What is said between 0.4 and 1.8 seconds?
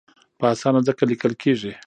اسانه ځکه لیکل کېږي.